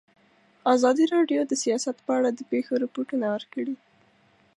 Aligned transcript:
ازادي 0.73 1.05
راډیو 1.15 1.41
د 1.47 1.53
سیاست 1.63 1.97
په 2.05 2.11
اړه 2.17 2.29
د 2.33 2.41
پېښو 2.51 2.73
رپوټونه 2.83 3.25
ورکړي. 3.35 3.75